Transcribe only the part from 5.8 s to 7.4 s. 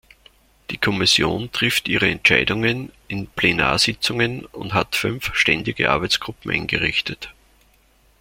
Arbeitsgruppen eingerichtet.